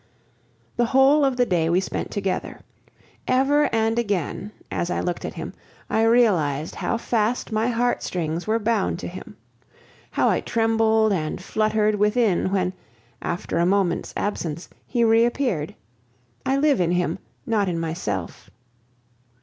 [0.77, 2.61] The whole of the day we spent together.
[3.27, 5.53] Ever and again, as I looked at him,
[5.91, 9.37] I realized how fast my heart strings were bound to him.
[10.09, 12.73] How I trembled and fluttered within when,
[13.21, 15.75] after a moment's absence, he reappeared.
[16.47, 18.49] I live in him, not in myself.